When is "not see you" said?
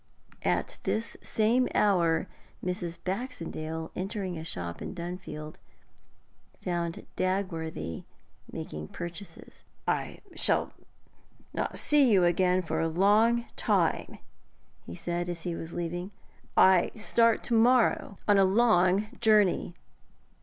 11.53-12.23